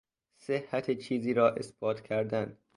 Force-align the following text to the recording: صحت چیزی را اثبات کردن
صحت 0.37 0.91
چیزی 0.91 1.33
را 1.33 1.49
اثبات 1.51 2.01
کردن 2.01 2.57